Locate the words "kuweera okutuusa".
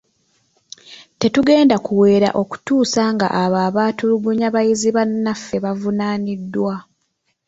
1.85-3.03